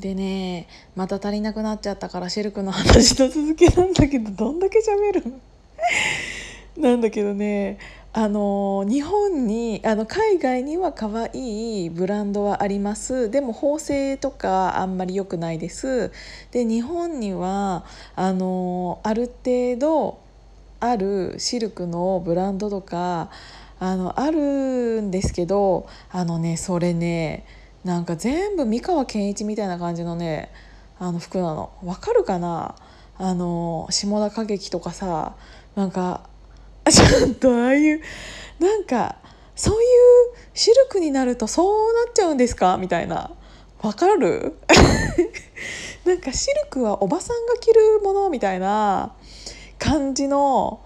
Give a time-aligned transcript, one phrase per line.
[0.00, 5.38] でねまた足りなくなっちゃったからシルクの話の続きなんだけどどんだけ喋るの？
[6.90, 7.78] なんだけどね
[8.12, 13.30] あの日本にあの海外には可愛いブランドはあります。
[13.30, 16.10] でも縫製とかあんまり良くないです。
[16.50, 17.84] で日本には
[18.16, 20.18] あのある程度
[20.80, 23.30] あるシルクのブランドとか
[23.78, 27.44] あのあるんですけどあのねそれね
[27.84, 30.50] なんか全部三河健一みたいな感じのね
[30.98, 31.72] あの服なの。
[31.84, 32.74] わかるかな？
[33.18, 35.34] あの下田景樹とかさ
[35.74, 36.22] なんか
[36.90, 38.00] ちょっとああいう
[38.60, 39.16] なんか
[39.56, 39.80] そういう
[40.54, 42.76] シルクになるとそうなっちゃうんですか？
[42.76, 43.30] みたいな。
[43.82, 44.56] わかる？
[46.04, 48.30] なんかシルクはおばさんが着るもの？
[48.30, 49.12] みたいな。
[49.78, 50.80] 感じの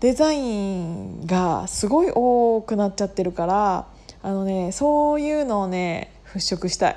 [0.00, 3.86] デザインがすごい多くなっちゃってるから。
[4.22, 6.96] あのねそういうのをね払拭したい。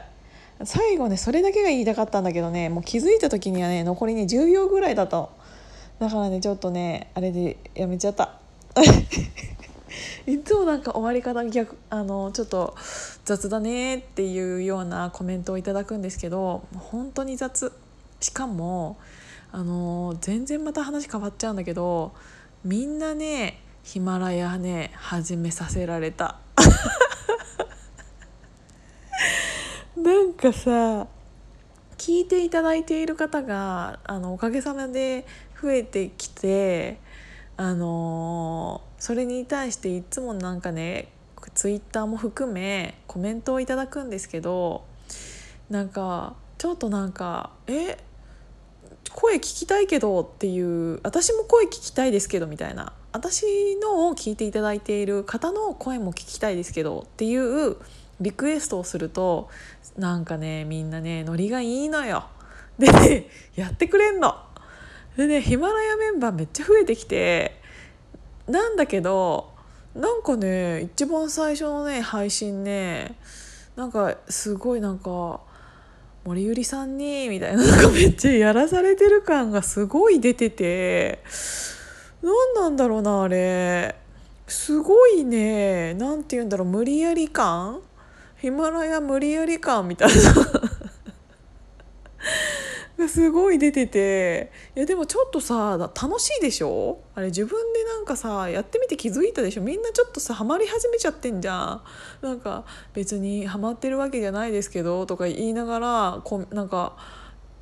[0.63, 5.29] 最後ねそれだけが言いたかったんだけどねもう気づいた時にはね残りね10秒ぐらいだったの
[5.99, 8.40] だからねちょっとねあれでやめちゃった。
[10.27, 12.76] いつもなんか終わり方逆あのちょっと
[13.26, 17.71] 雑だねっていうようなコメントをいただくんですけど本当に雑。
[18.21, 18.98] しかも
[19.51, 22.13] あの全然また話変わっちゃうんだけど
[22.63, 26.40] みんなねヒマラヤね始めさせられた。
[30.05, 31.07] なんかさ
[31.98, 35.25] 聞いていただいている方があのおかげさまで
[35.59, 36.99] 増えてきて
[37.57, 41.07] あのそれに対していつもなんかね
[41.55, 44.85] ツイッターも含めコメントをいただくんですけど
[45.71, 47.97] なんかちょっとなんか「え
[49.12, 57.77] 声聞きたいけど」っていう「私も声聞きたいですけど」みたいな「私のを聞いていただいている方の声も聞きたいですけど」っていう
[58.21, 59.49] リクエストをすると
[59.98, 62.26] なんかねみんなねノリがいいのよ。
[62.77, 64.35] でねやってくれんの。
[65.18, 67.62] でねヒマラヤメンバーめっちゃ増えてきて
[68.48, 69.54] なんだけど
[69.96, 73.16] なんかね一番最初のね配信ね
[73.75, 75.40] なんかすごいなんか
[76.25, 81.24] 森ゆりさんにみたいな なんかめっちゃやらされてる感がすごい出てて
[82.22, 83.96] 何なんだろうなあれ
[84.48, 87.81] すごいね何て言うんだろう無理やり感
[88.45, 90.09] ヒマラヤ無理やり感みたい
[92.95, 93.01] な。
[93.09, 94.51] すごい出てて。
[94.75, 97.00] いやでもちょっとさ楽しいでしょ？
[97.16, 99.63] あれ自分でなんかさやってみて気づいたでしょ？
[99.63, 101.81] みんなちょっとさハマり始めちゃってんじゃん。
[102.22, 106.97] なんか別にハマってるわけじゃないですけどとか言いながらこなんか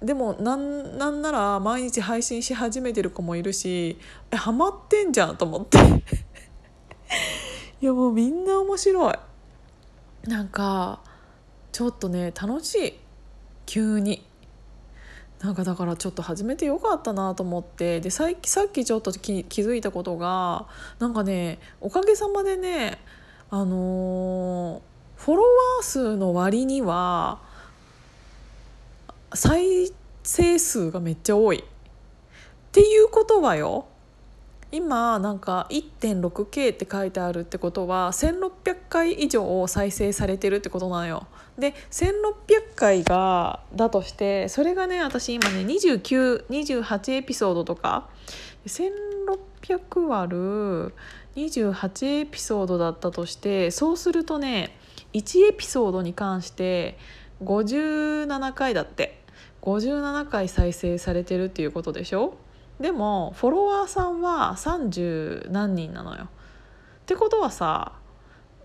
[0.02, 3.98] でもなんなんなら毎日配信し始めてる子もいるし
[4.34, 5.78] ハマってんじゃんと思って。
[7.80, 9.14] いやもうみんな面白い。
[10.28, 11.02] なんか
[11.72, 13.00] ちょっとね楽しい。
[13.66, 14.26] 急に。
[15.42, 18.00] なんかだからちょっと始めてよかったなと思って。
[18.00, 20.68] でさっきさっきちょっと気づいたことが
[21.00, 23.00] なんかねおかげさまでね
[23.50, 24.82] あのー、
[25.18, 27.42] フォロワー数の割には
[29.34, 29.92] 再
[30.24, 31.58] 生数がめっちゃ多い。
[31.60, 31.64] っ
[32.72, 33.86] ていうことはよ
[34.74, 41.28] 今なんか 1.6K って書いてあるってことは1600回以上再生されてるってことなのよ。
[41.60, 48.10] で1600回がだとしてそれがね私今ね2928エピソードとか
[48.66, 50.96] 1600割る
[51.36, 54.76] 28エピソードだったとしてそうするとね
[55.14, 56.98] 1エピソードに関して
[57.44, 59.22] 57回だって
[59.62, 62.34] 57回再生されてるっていうことでしょ？
[62.84, 66.26] でもフォロワーさんは30何人なのよ。
[66.26, 66.28] っ
[67.06, 67.94] てことはさ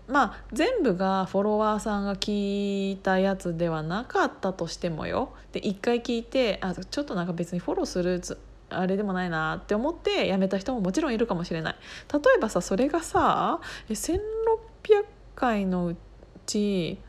[0.09, 5.31] まあ全部がフォロワーさんが聞いたやつではなかったとしてもよ。
[5.53, 8.21] で1回聞いてあちょっとなんか別にフォローする
[8.69, 11.75] あれでもないなって思ってやめた人ももちろんいるかもしれない。
[12.13, 15.97] 例えばさそれがさ1600回のう
[16.45, 16.99] ち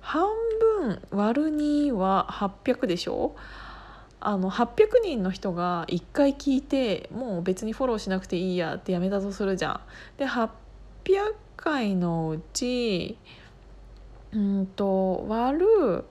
[0.00, 0.28] 半
[0.82, 3.34] 分割る2は800でしょ？
[4.24, 9.80] あの800人の人が1回聞いてもう別にフォローしなくていいやってやめたとするじゃん。
[10.16, 10.48] で800
[11.56, 13.18] 回のうち
[14.32, 16.04] うんと割る、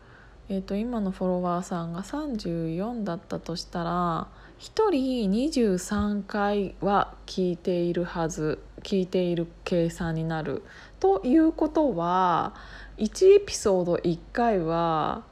[0.47, 4.27] えー、と今のフォロワーさんが34だったとしたら
[4.59, 10.61] 1人23回は聞いているはず聞いている計算になる。
[10.99, 12.53] ということは
[12.97, 15.23] 1エピソード1回は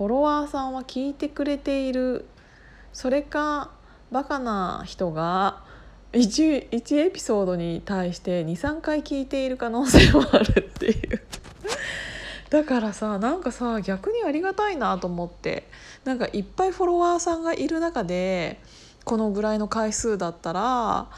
[0.00, 2.24] フォロワーさんは聞いてくれている。
[2.90, 3.70] それか
[4.10, 5.62] バカな人が
[6.14, 11.20] 1, 1エピソードに対して23回聞いている可能性もあるっていう。
[12.48, 15.68] だからさなんかさ逆にありがたいなと思って。
[16.06, 18.58] なんかいっぱいフォロワーさんがいる中で
[19.04, 21.08] このぐらいの回数だったら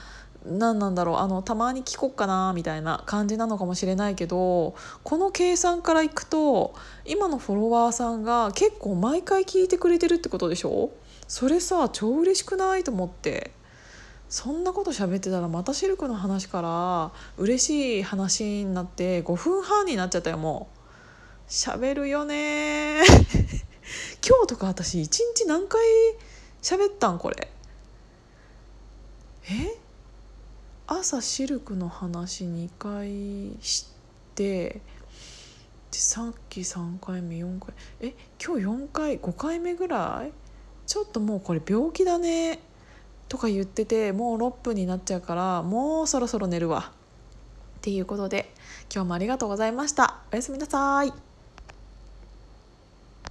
[0.44, 4.74] 何なんだろうあのたまに聞こっかなみたいな感じなのかもしれないけど
[5.04, 6.74] この計算からいくと
[7.04, 10.90] 今のフォロワーさんが結構毎回聞いてくれてるってことでしょ？
[11.28, 13.52] それさ超嬉しくないと思って。
[14.28, 20.68] そんなこと喋ってたらまたシルクの話から嬉しい話になって5分半になっちゃったよも
[21.46, 21.50] う。
[21.50, 23.02] 喋るよね。
[24.26, 25.82] 今日とか私1日何回
[26.62, 27.52] 喋ったんこれ？
[29.50, 29.81] え？
[30.94, 33.88] 朝シルクの話2回し
[34.34, 34.82] て
[35.90, 40.32] さっき3回目4回え今日4回5回目ぐらい？
[40.86, 42.60] ちょっともうこれ病気だね
[43.28, 46.92] とか言っててもう6分になっちゃうからもうそろそろ寝るわ。
[47.78, 48.52] っていうことで
[48.94, 50.20] 今日もありがとうございました。
[50.30, 51.31] おやすみなさい。